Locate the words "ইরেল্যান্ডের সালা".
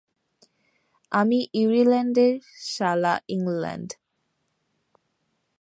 1.53-3.13